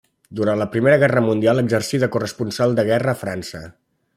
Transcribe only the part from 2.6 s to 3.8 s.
de guerra a França.